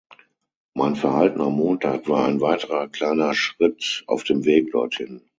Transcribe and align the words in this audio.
Mein 0.73 0.95
Verhalten 0.95 1.39
am 1.41 1.53
Montag 1.53 2.09
war 2.09 2.25
ein 2.25 2.41
weiterer 2.41 2.87
kleiner 2.89 3.35
Schritt 3.35 4.03
auf 4.07 4.23
dem 4.23 4.45
Weg 4.45 4.71
dorthin. 4.71 5.21